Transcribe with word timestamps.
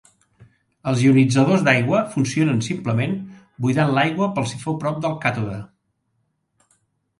Els 0.91 1.03
ionitzadors 1.07 1.65
d'aigua 1.67 1.99
funcionen 2.15 2.63
simplement 2.69 3.13
buidant 3.67 3.95
l'aigua 3.99 4.31
per 4.39 4.47
sifó 4.55 4.77
prop 4.87 5.01
del 5.07 5.17
càtode. 5.29 5.63